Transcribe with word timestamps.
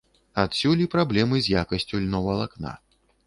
Адсюль 0.43 0.81
і 0.85 0.87
праблемы 0.95 1.41
з 1.47 1.53
якасцю 1.61 1.95
льновалакна. 2.07 2.73